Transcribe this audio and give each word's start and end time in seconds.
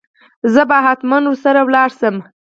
زه 0.53 0.61
به 0.69 0.77
هتمن 0.85 1.23
ور 1.27 1.37
سره 1.45 1.59
ولاړ 1.63 1.89
شم. 1.99 2.15